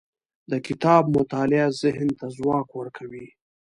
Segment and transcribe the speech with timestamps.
[0.51, 3.27] د کتاب مطالعه ذهن ته ځواک ورکوي.